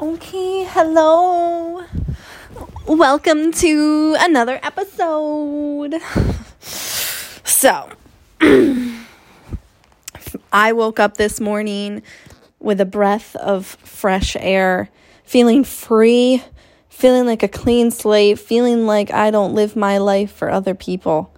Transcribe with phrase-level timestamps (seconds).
[0.00, 1.84] Okay, hello.
[2.86, 5.96] Welcome to another episode.
[6.60, 7.90] So,
[10.52, 12.04] I woke up this morning
[12.60, 14.90] with a breath of fresh air,
[15.24, 16.44] feeling free,
[16.88, 21.34] feeling like a clean slate, feeling like I don't live my life for other people.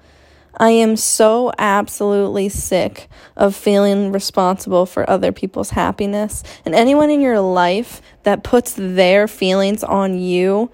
[0.61, 6.43] I am so absolutely sick of feeling responsible for other people's happiness.
[6.67, 10.71] And anyone in your life that puts their feelings on you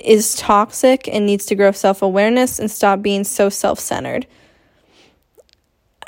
[0.00, 4.26] is toxic and needs to grow self awareness and stop being so self centered.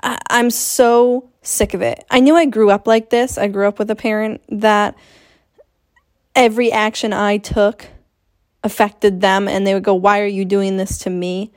[0.03, 2.07] I'm so sick of it.
[2.11, 3.37] I knew I grew up like this.
[3.37, 4.97] I grew up with a parent that
[6.35, 7.89] every action I took
[8.65, 11.53] affected them, and they would go, Why are you doing this to me?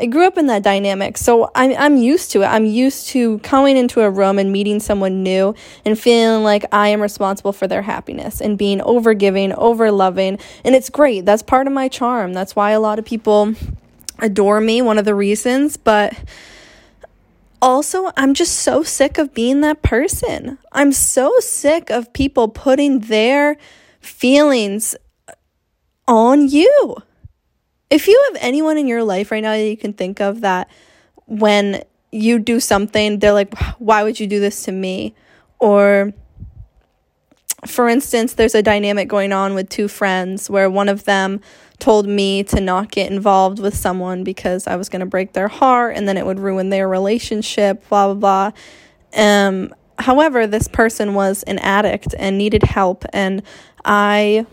[0.00, 2.46] I grew up in that dynamic, so I'm I'm used to it.
[2.46, 6.88] I'm used to coming into a room and meeting someone new and feeling like I
[6.88, 11.24] am responsible for their happiness and being overgiving, over loving, and it's great.
[11.24, 12.32] That's part of my charm.
[12.32, 13.54] That's why a lot of people
[14.20, 16.16] adore me, one of the reasons, but
[17.60, 20.58] also, I'm just so sick of being that person.
[20.70, 23.56] I'm so sick of people putting their
[24.00, 24.94] feelings
[26.06, 27.02] on you
[27.90, 30.70] if you have anyone in your life right now that you can think of that
[31.26, 35.14] when you do something, they're like, why would you do this to me?
[35.58, 36.12] Or,
[37.66, 41.40] for instance, there's a dynamic going on with two friends where one of them
[41.78, 45.48] told me to not get involved with someone because I was going to break their
[45.48, 48.50] heart and then it would ruin their relationship, blah, blah,
[49.12, 49.42] blah.
[49.46, 53.42] Um, however, this person was an addict and needed help, and
[53.84, 54.46] I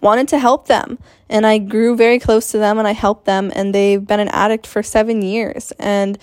[0.00, 0.98] wanted to help them.
[1.28, 3.52] And I grew very close to them and I helped them.
[3.54, 5.72] And they've been an addict for seven years.
[5.78, 6.18] And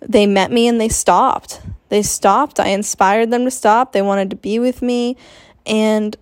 [0.00, 1.60] they met me and they stopped.
[1.88, 2.60] They stopped.
[2.60, 3.92] I inspired them to stop.
[3.92, 5.16] They wanted to be with me.
[5.66, 6.16] And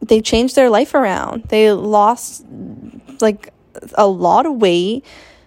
[0.00, 1.44] they changed their life around.
[1.44, 2.44] They lost
[3.20, 3.52] like
[3.94, 5.04] a lot of weight,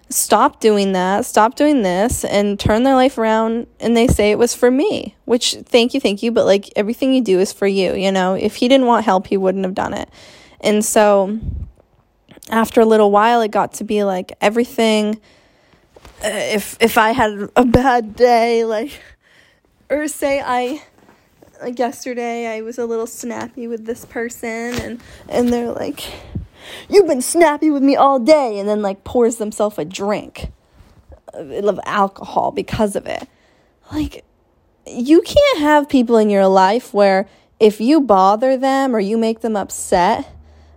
[0.10, 3.68] stopped doing that, stopped doing this, and turned their life around.
[3.80, 6.32] And they say it was for me, which thank you, thank you.
[6.32, 7.94] But like everything you do is for you.
[7.94, 10.10] You know, if he didn't want help, he wouldn't have done it.
[10.62, 11.40] And so
[12.50, 15.20] after a little while it got to be like everything
[16.24, 19.02] uh, if if I had a bad day like
[19.90, 20.82] or say I
[21.62, 26.04] like yesterday I was a little snappy with this person and and they're like
[26.90, 30.52] you've been snappy with me all day and then like pours themselves a drink
[31.34, 33.28] of alcohol because of it.
[33.92, 34.24] Like
[34.86, 37.28] you can't have people in your life where
[37.60, 40.30] if you bother them or you make them upset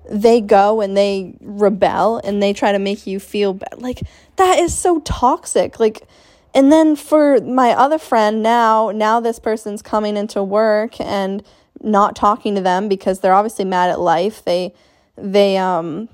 [0.09, 3.81] they go and they rebel and they try to make you feel bad.
[3.81, 4.03] Like
[4.37, 5.79] that is so toxic.
[5.81, 6.07] Like
[6.55, 11.45] and then for my other friend now, now this person's coming into work and
[11.83, 14.45] not talking to them because they're obviously mad at life.
[14.45, 14.75] They
[15.17, 16.09] they um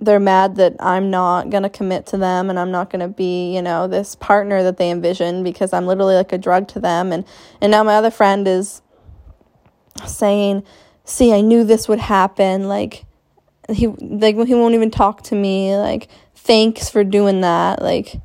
[0.00, 3.08] they're mad that I'm not going to commit to them and I'm not going to
[3.08, 6.80] be, you know, this partner that they envision because I'm literally like a drug to
[6.80, 7.24] them and
[7.60, 8.82] and now my other friend is
[10.06, 10.64] saying,
[11.04, 12.68] "See, I knew this would happen.
[12.68, 13.04] Like
[13.70, 18.20] he like he won't even talk to me like thanks for doing that like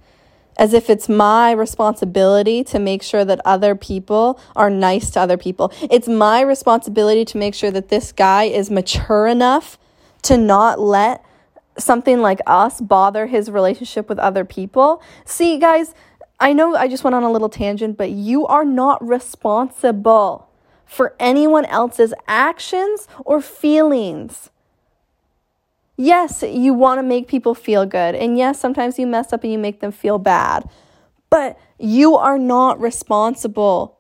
[0.58, 5.38] as if it's my responsibility to make sure that other people are nice to other
[5.38, 5.72] people.
[5.90, 9.78] It's my responsibility to make sure that this guy is mature enough
[10.24, 11.26] to not let
[11.78, 15.02] something like us bother his relationship with other people.
[15.26, 15.96] See, guys,
[16.40, 20.50] I know I just went on a little tangent, but you are not responsible
[20.86, 24.52] for anyone else's actions or feelings.
[25.96, 28.16] Yes, you want to make people feel good.
[28.16, 30.68] And yes, sometimes you mess up and you make them feel bad.
[31.30, 34.00] But you are not responsible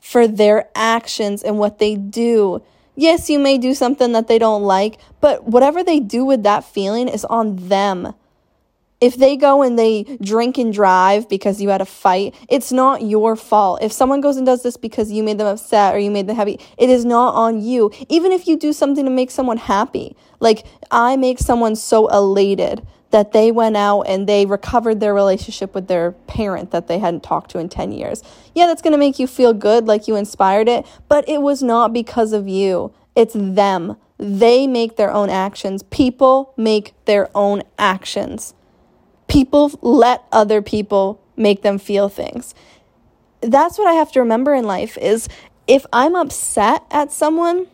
[0.00, 2.62] for their actions and what they do.
[2.94, 6.64] Yes, you may do something that they don't like, but whatever they do with that
[6.64, 8.14] feeling is on them.
[9.02, 13.02] If they go and they drink and drive because you had a fight, it's not
[13.02, 13.82] your fault.
[13.82, 16.36] If someone goes and does this because you made them upset or you made them
[16.36, 17.90] happy, it is not on you.
[18.08, 20.16] Even if you do something to make someone happy.
[20.38, 25.74] Like, I make someone so elated that they went out and they recovered their relationship
[25.74, 28.22] with their parent that they hadn't talked to in 10 years.
[28.54, 31.60] Yeah, that's going to make you feel good, like you inspired it, but it was
[31.60, 32.94] not because of you.
[33.16, 33.96] It's them.
[34.16, 35.82] They make their own actions.
[35.82, 38.54] People make their own actions
[39.32, 42.54] people let other people make them feel things.
[43.40, 45.28] That's what I have to remember in life is
[45.66, 47.66] if I'm upset at someone,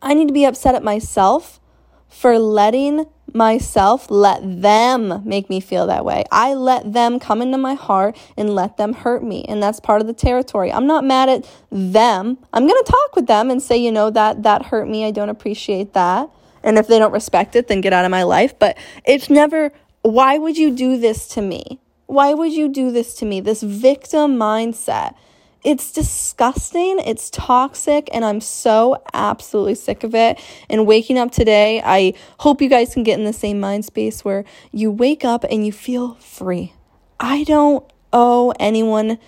[0.00, 1.60] I need to be upset at myself
[2.08, 6.24] for letting myself let them make me feel that way.
[6.32, 9.44] I let them come into my heart and let them hurt me.
[9.48, 10.72] And that's part of the territory.
[10.72, 12.38] I'm not mad at them.
[12.52, 15.04] I'm going to talk with them and say, you know, that that hurt me.
[15.04, 16.30] I don't appreciate that.
[16.62, 18.58] And if they don't respect it, then get out of my life.
[18.58, 21.80] But it's never, why would you do this to me?
[22.06, 23.40] Why would you do this to me?
[23.40, 25.14] This victim mindset.
[25.62, 26.98] It's disgusting.
[26.98, 28.08] It's toxic.
[28.12, 30.40] And I'm so absolutely sick of it.
[30.68, 34.24] And waking up today, I hope you guys can get in the same mind space
[34.24, 36.72] where you wake up and you feel free.
[37.20, 39.18] I don't owe anyone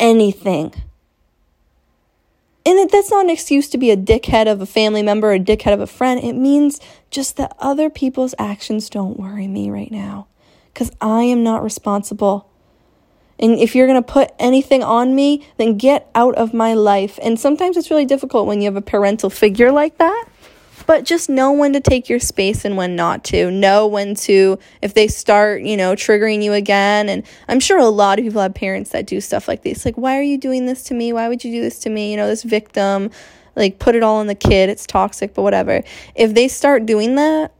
[0.00, 0.74] anything.
[2.66, 5.38] And that's not an excuse to be a dickhead of a family member or a
[5.38, 6.18] dickhead of a friend.
[6.22, 6.80] It means
[7.12, 10.26] just that other people's actions don't worry me right now
[10.74, 12.50] because I am not responsible.
[13.38, 17.20] And if you're going to put anything on me, then get out of my life.
[17.22, 20.24] And sometimes it's really difficult when you have a parental figure like that.
[20.86, 23.50] But just know when to take your space and when not to.
[23.50, 27.08] Know when to, if they start, you know, triggering you again.
[27.08, 29.84] And I'm sure a lot of people have parents that do stuff like this.
[29.84, 31.12] Like, why are you doing this to me?
[31.12, 32.10] Why would you do this to me?
[32.10, 33.10] You know, this victim,
[33.56, 34.68] like, put it all on the kid.
[34.70, 35.82] It's toxic, but whatever.
[36.14, 37.52] If they start doing that,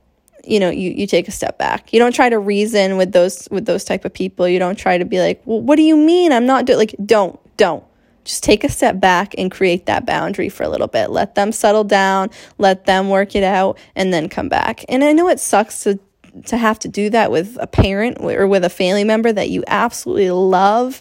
[0.47, 3.49] you know you, you take a step back you don't try to reason with those
[3.51, 5.97] with those type of people you don't try to be like well what do you
[5.97, 7.85] mean i'm not doing like don't don't
[8.27, 11.11] just take a step back and create that boundary for a little bit.
[11.11, 14.85] Let them settle down, let them work it out, and then come back.
[14.89, 15.99] And I know it sucks to
[16.45, 19.65] to have to do that with a parent or with a family member that you
[19.69, 21.01] absolutely love,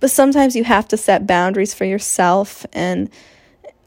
[0.00, 2.66] but sometimes you have to set boundaries for yourself.
[2.72, 3.08] And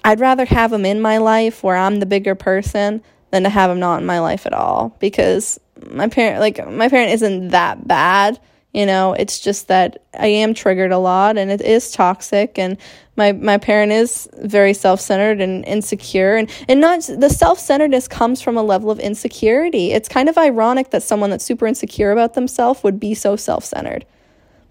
[0.06, 3.69] I'd rather have them in my life where I'm the bigger person than to have
[3.69, 5.59] them not in my life at all because
[5.91, 8.39] my parent, like, my parent isn't that bad
[8.77, 12.77] you know it's just that i am triggered a lot and it is toxic and
[13.18, 18.56] my my parent is very self-centered and insecure and and not the self-centeredness comes from
[18.56, 19.91] a level of insecurity.
[19.91, 24.06] It's kind of ironic that someone that's super insecure about themselves would be so self-centered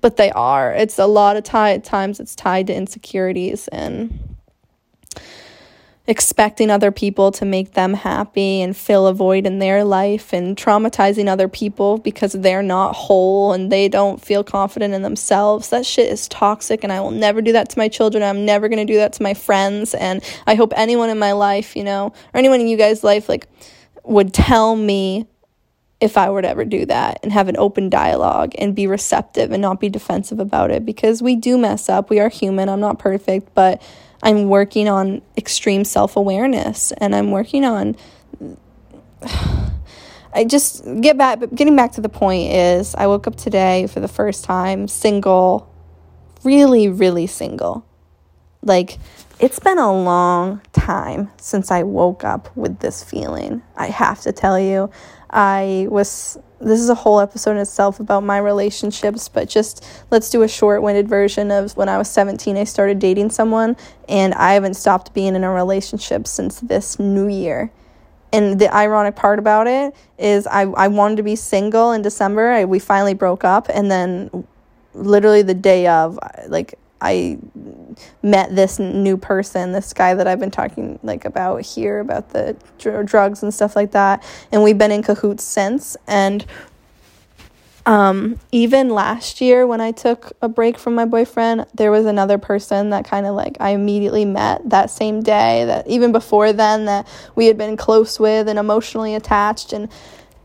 [0.03, 0.73] but they are.
[0.73, 4.36] It's a lot of t- times it's tied to insecurities and
[6.09, 10.57] expecting other people to make them happy and fill a void in their life and
[10.57, 15.71] traumatizing other people because they're not whole and they don't feel confident in themselves.
[15.71, 18.23] That shit is toxic and I will never do that to my children.
[18.23, 21.33] I'm never going to do that to my friends and I hope anyone in my
[21.33, 23.49] life, you know, or anyone in you guys' life like
[24.05, 25.27] would tell me
[26.01, 29.51] if I were to ever do that and have an open dialogue and be receptive
[29.51, 32.11] and not be defensive about it because we do mess up.
[32.11, 32.69] We are human.
[32.69, 33.83] I'm not perfect, but
[34.23, 37.97] I'm working on extreme self awareness and I'm working on.
[40.35, 43.87] I just get back, but getting back to the point is I woke up today
[43.87, 45.73] for the first time single,
[46.45, 47.87] really, really single.
[48.63, 48.99] Like,
[49.39, 53.63] it's been a long time since I woke up with this feeling.
[53.77, 54.91] I have to tell you,
[55.31, 60.31] I was this is a whole episode in itself about my relationships, but just let's
[60.31, 63.77] do a short winded version of when I was 17, I started dating someone,
[64.09, 67.71] and I haven't stopped being in a relationship since this new year.
[68.33, 72.51] And the ironic part about it is, I, I wanted to be single in December.
[72.51, 74.47] I, we finally broke up, and then
[74.95, 76.19] literally the day of,
[76.49, 77.39] like, I
[78.23, 82.57] met this new person, this guy that I've been talking like about here about the
[82.79, 84.23] dr- drugs and stuff like that,
[84.53, 85.97] and we've been in cahoots since.
[86.07, 86.45] And
[87.87, 92.37] um, even last year when I took a break from my boyfriend, there was another
[92.37, 95.65] person that kind of like I immediately met that same day.
[95.65, 97.07] That even before then, that
[97.37, 99.89] we had been close with and emotionally attached, and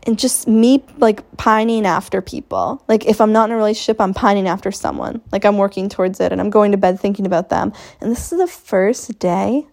[0.04, 2.84] and just me like pining after people.
[2.88, 5.20] Like if I'm not in a relationship, I'm pining after someone.
[5.30, 7.72] Like I'm working towards it and I'm going to bed thinking about them.
[8.00, 9.66] And this is the first day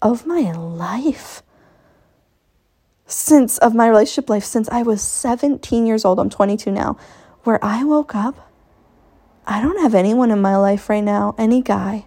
[0.00, 1.42] of my life.
[3.06, 6.18] Since of my relationship life since I was 17 years old.
[6.18, 6.96] I'm 22 now.
[7.42, 8.52] Where I woke up
[9.46, 12.06] I don't have anyone in my life right now, any guy.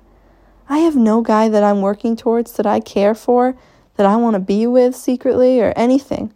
[0.69, 3.57] I have no guy that I'm working towards that I care for,
[3.97, 6.33] that I want to be with secretly or anything.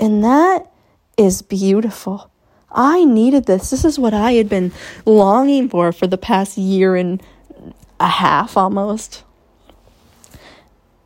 [0.00, 0.72] And that
[1.18, 2.30] is beautiful.
[2.72, 3.70] I needed this.
[3.70, 4.72] This is what I had been
[5.04, 7.22] longing for for the past year and
[8.00, 9.24] a half almost.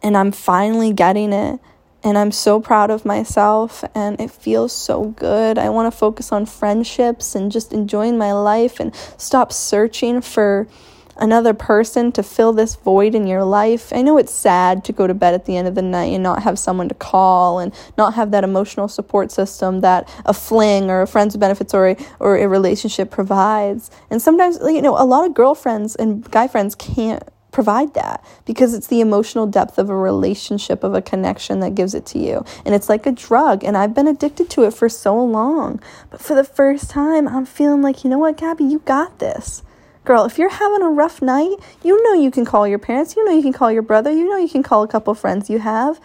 [0.03, 1.59] And I'm finally getting it.
[2.05, 3.83] And I'm so proud of myself.
[3.95, 5.59] And it feels so good.
[5.59, 10.69] I want to focus on friendships and just enjoying my life and stop searching for
[11.17, 13.93] another person to fill this void in your life.
[13.93, 16.23] I know it's sad to go to bed at the end of the night and
[16.23, 20.91] not have someone to call and not have that emotional support system that a fling
[20.91, 23.91] or a friends benefits or a, or a relationship provides.
[24.11, 27.23] And sometimes, you know, a lot of girlfriends and guy friends can't
[27.55, 31.95] provide that because it's the emotional depth of a relationship, of a connection that gives
[31.95, 32.45] it to you.
[32.67, 33.65] And it's like a drug.
[33.65, 35.81] And I've been addicted to it for so long.
[36.11, 39.63] But for the first time, I'm feeling like, you know what, Gabby, you got this.
[40.05, 43.25] Girl, if you're having a rough night, you know you can call your parents, you
[43.25, 45.61] know you can call your brother, you know you can call a couple friends you
[45.61, 45.99] have.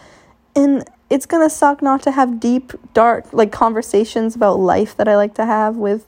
[0.56, 5.08] And it's going to suck not to have deep, dark, like conversations about life that
[5.08, 6.06] I like to have with,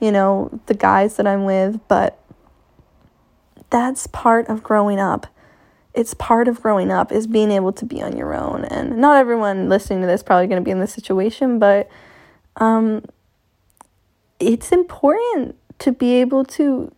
[0.00, 2.18] you know, the guys that I'm with, but
[3.70, 5.26] that's part of growing up.
[5.92, 8.64] It's part of growing up is being able to be on your own.
[8.64, 11.90] And not everyone listening to this probably going to be in this situation, but
[12.56, 13.04] um,
[14.38, 16.92] it's important to be able to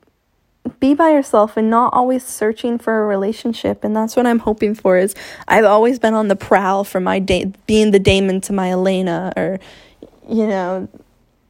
[0.79, 4.75] be by yourself and not always searching for a relationship and that's what i'm hoping
[4.75, 5.15] for is
[5.49, 9.33] i've always been on the prowl for my da- being the damon to my elena
[9.37, 9.59] or
[10.29, 10.89] you know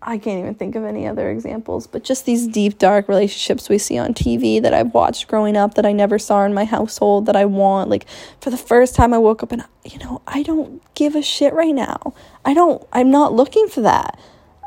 [0.02, 3.76] I can't even think of any other examples, but just these deep, dark relationships we
[3.76, 7.26] see on TV that I've watched growing up that I never saw in my household
[7.26, 7.90] that I want.
[7.90, 8.07] Like,
[8.40, 11.52] for the first time, I woke up and, you know, I don't give a shit
[11.52, 12.14] right now.
[12.47, 14.19] I don't, I'm not looking for that.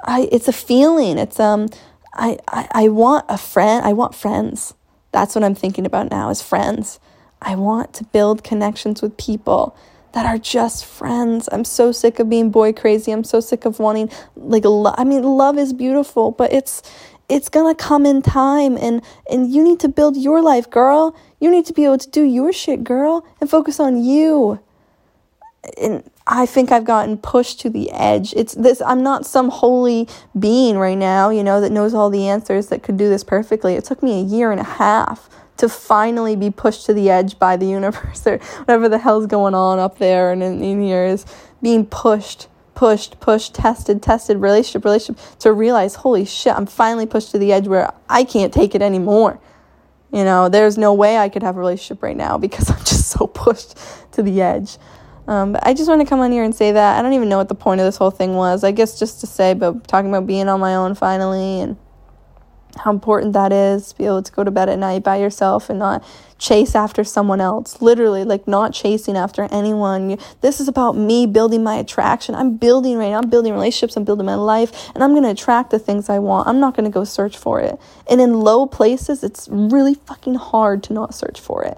[0.05, 1.17] I, it's a feeling.
[1.17, 1.67] It's, um,
[2.13, 3.85] I, I, I want a friend.
[3.85, 4.73] I want friends.
[5.11, 6.99] That's what I'm thinking about now is friends.
[7.41, 9.75] I want to build connections with people
[10.13, 11.49] that are just friends.
[11.51, 13.11] I'm so sick of being boy crazy.
[13.11, 16.81] I'm so sick of wanting like lo- I mean love is beautiful, but it's
[17.29, 21.15] it's going to come in time and and you need to build your life, girl.
[21.39, 24.59] You need to be able to do your shit, girl, and focus on you.
[25.81, 28.33] And I think I've gotten pushed to the edge.
[28.35, 32.27] It's this I'm not some holy being right now, you know, that knows all the
[32.27, 33.75] answers that could do this perfectly.
[33.75, 37.37] It took me a year and a half to finally be pushed to the edge
[37.39, 41.05] by the universe or whatever the hell's going on up there and in, in here
[41.05, 41.25] is
[41.61, 47.29] being pushed pushed pushed tested tested relationship relationship to realize holy shit i'm finally pushed
[47.29, 49.39] to the edge where i can't take it anymore
[50.11, 53.09] you know there's no way i could have a relationship right now because i'm just
[53.09, 53.77] so pushed
[54.11, 54.77] to the edge
[55.27, 57.29] um, but i just want to come on here and say that i don't even
[57.29, 59.87] know what the point of this whole thing was i guess just to say but
[59.87, 61.77] talking about being on my own finally and
[62.77, 65.69] how important that is to be able to go to bed at night by yourself
[65.69, 66.03] and not
[66.39, 67.81] chase after someone else.
[67.81, 70.17] Literally, like not chasing after anyone.
[70.41, 72.35] This is about me building my attraction.
[72.35, 73.19] I'm building right now.
[73.19, 73.95] I'm building relationships.
[73.95, 76.47] I'm building my life, and I'm going to attract the things I want.
[76.47, 77.79] I'm not going to go search for it.
[78.09, 81.77] And in low places, it's really fucking hard to not search for it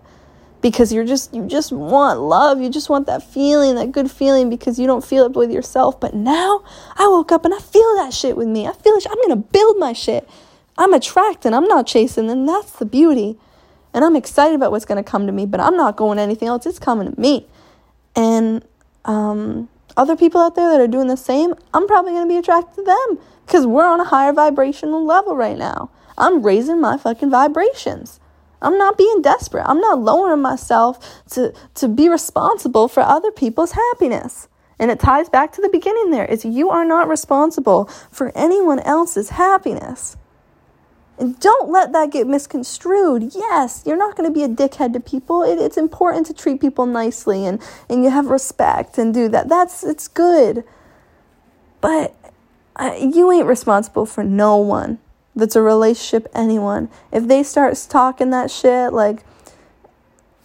[0.66, 4.50] because you're just you just want love you just want that feeling that good feeling
[4.50, 6.64] because you don't feel it with yourself but now
[6.96, 9.36] i woke up and i feel that shit with me i feel it i'm gonna
[9.36, 10.28] build my shit
[10.78, 13.38] I'm attracting, I'm not chasing, and that's the beauty.
[13.94, 16.66] And I'm excited about what's to come to me, but I'm not going anything else.
[16.66, 17.48] It's coming to me.
[18.16, 18.64] And
[19.06, 22.76] um, other people out there that are doing the same, I'm probably to be attracted
[22.76, 25.92] to them because we're on a higher vibrational level right now.
[26.18, 28.20] I'm raising my fucking vibrations.
[28.62, 29.66] I'm not being desperate.
[29.68, 34.48] I'm not lowering myself to, to be responsible for other people's happiness.
[34.80, 38.80] And it ties back to the beginning there is you are not responsible for anyone
[38.80, 40.18] else's happiness.
[41.18, 43.32] And don't let that get misconstrued.
[43.34, 45.44] Yes, you're not going to be a dickhead to people.
[45.44, 49.48] It, it's important to treat people nicely and, and you have respect and do that.
[49.48, 50.66] That's it's good.
[51.80, 52.14] But
[52.76, 55.00] uh, you ain't responsible for no one
[55.36, 56.90] that's a relationship, anyone.
[57.12, 59.24] If they start talking that shit, like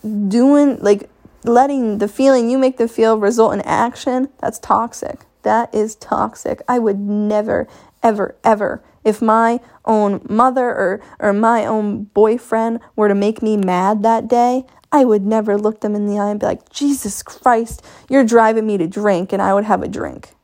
[0.02, 1.09] doing, like
[1.44, 5.20] letting the feeling you make them feel result in action, that's toxic.
[5.42, 6.61] That is toxic.
[6.68, 7.66] I would never,
[8.02, 13.56] ever, ever if my own mother or, or my own boyfriend were to make me
[13.56, 17.23] mad that day, I would never look them in the eye and be like, Jesus
[17.23, 20.35] Christ, you're driving me to drink, and I would have a drink.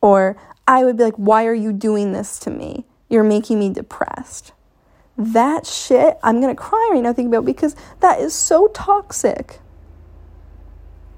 [0.00, 0.36] Or
[0.68, 2.86] I would be like, Why are you doing this to me?
[3.08, 4.52] You're making me depressed.
[5.16, 9.60] That shit, I'm gonna cry right now thinking about because that is so toxic.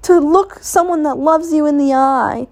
[0.03, 2.47] To look someone that loves you in the eye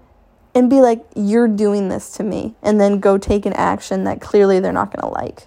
[0.54, 4.20] and be like, you're doing this to me, and then go take an action that
[4.20, 5.46] clearly they're not gonna like.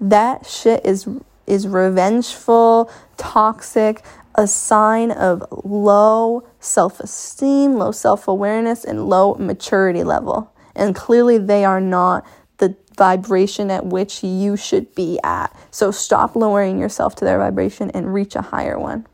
[0.00, 1.08] That shit is
[1.46, 4.04] is revengeful, toxic,
[4.34, 10.52] a sign of low self esteem, low self awareness, and low maturity level.
[10.76, 12.24] And clearly, they are not
[12.58, 15.56] the vibration at which you should be at.
[15.70, 19.06] So, stop lowering yourself to their vibration and reach a higher one.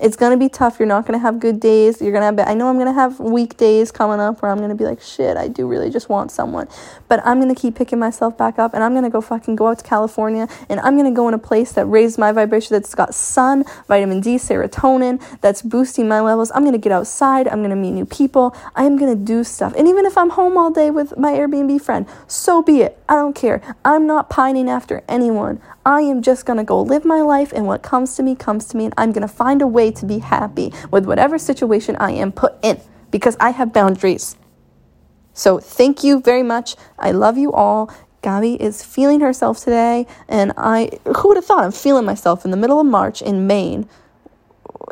[0.00, 0.78] It's to be tough.
[0.78, 2.00] You're not to have good days.
[2.00, 4.84] You're to have, I know I'm to have weekdays coming up where I'm to be
[4.84, 6.68] like, shit, I do really just want someone.
[7.08, 9.78] But I'm to keep picking myself back up and I'm to go fucking go out
[9.78, 13.14] to California and I'm to go in a place that raises my vibration, that's got
[13.14, 16.50] sun, vitamin D, serotonin, that's boosting my levels.
[16.54, 17.46] I'm to get outside.
[17.48, 18.56] I'm to meet new people.
[18.74, 19.74] I am to do stuff.
[19.76, 22.98] And even if I'm home all day with my Airbnb friend, so be it.
[23.08, 23.62] I don't care.
[23.84, 25.60] I'm not pining after anyone.
[25.86, 28.66] I am just going to go live my life, and what comes to me, comes
[28.66, 31.96] to me, and I'm going to find a way to be happy with whatever situation
[31.96, 34.36] I am put in because I have boundaries.
[35.34, 36.76] So, thank you very much.
[36.98, 37.92] I love you all.
[38.22, 42.50] Gabby is feeling herself today, and I, who would have thought I'm feeling myself in
[42.50, 43.86] the middle of March in Maine?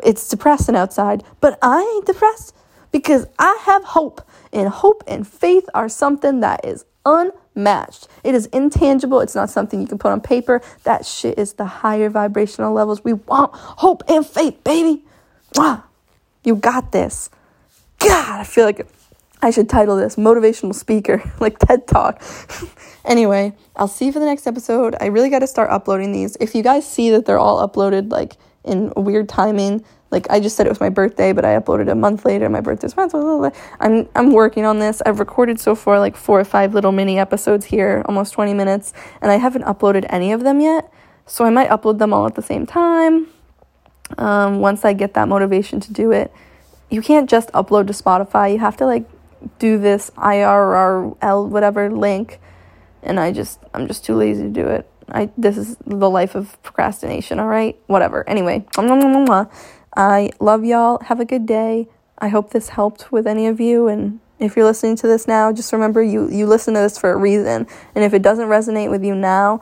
[0.03, 2.55] It's depressing outside, but I ain't depressed
[2.91, 4.21] because I have hope,
[4.51, 6.85] and hope and faith are something that is
[7.55, 8.07] unmatched.
[8.23, 9.19] It is intangible.
[9.19, 10.61] It's not something you can put on paper.
[10.83, 13.03] That shit is the higher vibrational levels.
[13.03, 15.03] We want hope and faith, baby.
[15.55, 15.83] Wow.
[16.43, 17.29] You got this.
[17.99, 18.85] God, I feel like
[19.41, 22.21] I should title this motivational speaker, like TED Talk.
[23.05, 24.95] anyway, I'll see you for the next episode.
[24.99, 26.35] I really got to start uploading these.
[26.39, 30.55] If you guys see that they're all uploaded like in weird timing, like I just
[30.55, 32.47] said it was my birthday, but I uploaded a month later.
[32.47, 33.15] My birthday's month.
[33.79, 35.01] I'm I'm working on this.
[35.05, 38.93] I've recorded so far like four or five little mini episodes here, almost 20 minutes,
[39.21, 40.93] and I haven't uploaded any of them yet.
[41.25, 43.27] So I might upload them all at the same time.
[44.17, 46.31] Um, once I get that motivation to do it,
[46.91, 48.51] you can't just upload to Spotify.
[48.51, 49.09] You have to like
[49.57, 52.39] do this URL whatever link,
[53.01, 54.87] and I just I'm just too lazy to do it.
[55.09, 57.39] I this is the life of procrastination.
[57.39, 58.27] All right, whatever.
[58.27, 58.65] Anyway.
[59.95, 60.99] I love y'all.
[61.03, 61.87] Have a good day.
[62.17, 63.87] I hope this helped with any of you.
[63.87, 67.11] And if you're listening to this now, just remember you, you listen to this for
[67.11, 67.67] a reason.
[67.95, 69.61] And if it doesn't resonate with you now,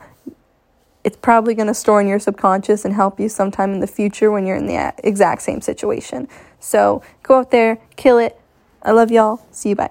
[1.04, 4.30] it's probably going to store in your subconscious and help you sometime in the future
[4.30, 6.28] when you're in the exact same situation.
[6.60, 8.38] So go out there, kill it.
[8.82, 9.44] I love y'all.
[9.50, 9.76] See you.
[9.76, 9.90] Bye.